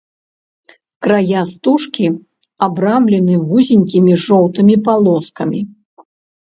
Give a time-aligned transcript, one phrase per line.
[1.07, 2.07] Края стужкі
[2.69, 5.61] абрамлены вузенькімі жоўтымі палоскамі.